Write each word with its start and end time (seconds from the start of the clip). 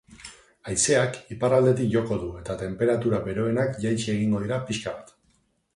Haizeak 0.69 1.19
iparraldetik 1.35 1.91
joko 1.97 2.17
du 2.23 2.31
eta 2.41 2.57
tenperatura 2.63 3.21
beroenak 3.29 3.79
jaitsi 3.87 4.13
egingo 4.17 4.45
dira 4.47 4.63
pixka 4.71 4.99
bat. 4.99 5.17